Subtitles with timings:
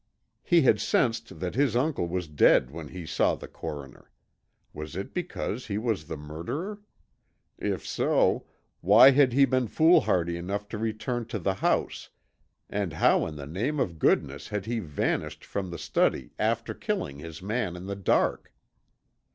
[0.41, 4.09] He had sensed that his uncle was dead when he saw the coroner.
[4.73, 6.79] Was it because he was the murderer?
[7.59, 8.47] If so,
[8.79, 12.09] why had he been foolhardy enough to return to the house,
[12.67, 17.19] and how in the name of goodness had he vanished from the study after killing
[17.19, 18.51] his man in the dark!